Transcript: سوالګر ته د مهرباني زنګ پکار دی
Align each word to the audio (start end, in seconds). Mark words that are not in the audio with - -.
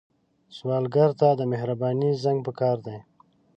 سوالګر 0.55 1.09
ته 1.19 1.27
د 1.39 1.41
مهرباني 1.51 2.09
زنګ 2.23 2.39
پکار 2.47 2.77
دی 2.85 2.97